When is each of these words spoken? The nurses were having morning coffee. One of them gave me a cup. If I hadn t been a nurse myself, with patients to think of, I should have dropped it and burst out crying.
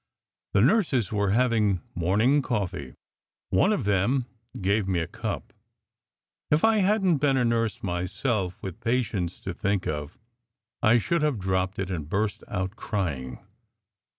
The 0.53 0.61
nurses 0.61 1.11
were 1.11 1.29
having 1.29 1.83
morning 1.93 2.41
coffee. 2.41 2.95
One 3.51 3.71
of 3.71 3.83
them 3.85 4.25
gave 4.59 4.87
me 4.87 4.97
a 4.99 5.05
cup. 5.05 5.53
If 6.49 6.63
I 6.63 6.77
hadn 6.77 7.19
t 7.19 7.19
been 7.19 7.37
a 7.37 7.45
nurse 7.45 7.83
myself, 7.83 8.63
with 8.63 8.79
patients 8.79 9.39
to 9.41 9.53
think 9.53 9.85
of, 9.85 10.17
I 10.81 10.97
should 10.97 11.21
have 11.21 11.37
dropped 11.37 11.77
it 11.77 11.91
and 11.91 12.09
burst 12.09 12.43
out 12.47 12.75
crying. 12.75 13.45